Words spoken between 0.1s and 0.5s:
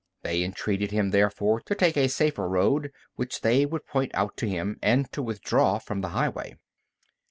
They